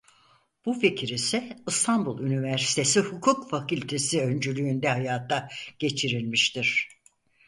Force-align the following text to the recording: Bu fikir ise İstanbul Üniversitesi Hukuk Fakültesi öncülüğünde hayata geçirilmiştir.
Bu 0.65 0.73
fikir 0.73 1.07
ise 1.09 1.57
İstanbul 1.67 2.21
Üniversitesi 2.23 2.99
Hukuk 2.99 3.49
Fakültesi 3.49 4.21
öncülüğünde 4.21 4.89
hayata 4.89 5.47
geçirilmiştir. 5.79 6.87